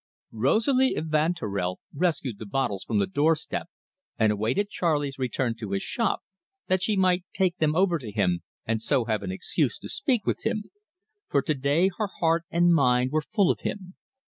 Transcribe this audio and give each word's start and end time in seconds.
Rosalie 0.33 0.95
Evanturel 0.97 1.79
rescued 1.93 2.39
the 2.39 2.45
bottles 2.47 2.83
from 2.83 2.97
the 2.97 3.05
doorstep 3.05 3.69
and 4.17 4.31
awaited 4.31 4.67
Charley's 4.71 5.19
return 5.19 5.53
to 5.57 5.73
his 5.73 5.83
shop, 5.83 6.21
that 6.65 6.81
she 6.81 6.95
might 6.95 7.23
take 7.33 7.57
them 7.57 7.75
over 7.75 7.99
to 7.99 8.11
him, 8.11 8.41
and 8.65 8.81
so 8.81 9.05
have 9.05 9.21
an 9.21 9.31
excuse 9.31 9.77
to 9.77 9.89
speak 9.89 10.25
with 10.25 10.41
him; 10.43 10.71
for 11.29 11.43
to 11.43 11.53
day 11.53 11.91
her 11.99 12.07
heart 12.19 12.45
and 12.49 12.73
mind 12.73 13.11
were 13.11 13.21
full 13.21 13.51
of 13.51 13.59
him. 13.59 13.93